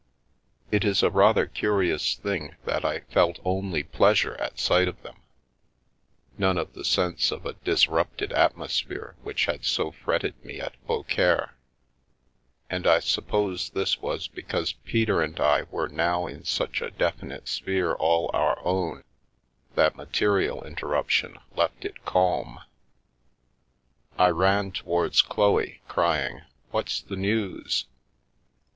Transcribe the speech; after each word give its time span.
It 0.71 0.83
is 0.83 1.03
a 1.03 1.11
rather 1.11 1.45
curious 1.45 2.15
thing 2.15 2.55
that 2.65 2.83
I 2.83 3.01
felt 3.01 3.37
only 3.45 3.83
pleasure 3.83 4.33
at 4.37 4.57
sight 4.57 4.87
of 4.87 4.99
them, 5.03 5.21
none 6.39 6.57
of 6.57 6.73
the 6.73 6.83
sense 6.83 7.29
of 7.31 7.45
a 7.45 7.53
disrupted 7.53 8.31
atmos 8.31 8.83
phere 8.83 9.13
which 9.21 9.45
had 9.45 9.63
so 9.63 9.91
fretted 9.91 10.43
me 10.43 10.59
at 10.59 10.73
Beaucaire, 10.87 11.53
and 12.67 12.87
I 12.87 12.99
sup 12.99 13.27
pose 13.27 13.69
this 13.69 14.01
was 14.01 14.27
because 14.27 14.73
Peter 14.73 15.21
and 15.21 15.39
I 15.39 15.65
were 15.69 15.87
now 15.87 16.25
in 16.25 16.45
such 16.45 16.81
a 16.81 16.89
definite 16.89 17.47
sphere 17.47 17.93
all 17.93 18.29
of 18.29 18.33
our 18.33 18.57
own, 18.65 19.03
that 19.75 19.95
material 19.97 20.63
interruption 20.63 21.37
left 21.55 21.85
it 21.85 22.03
calm. 22.05 22.59
I 24.17 24.29
ran 24.29 24.71
towards 24.71 25.21
Chloe, 25.21 25.81
crying" 25.87 26.41
What's 26.71 27.01
the 27.03 27.15
news 27.15 27.85